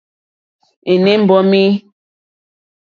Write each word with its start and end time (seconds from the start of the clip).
Ènê 0.91 1.13
mbɔ́mí. 1.21 1.63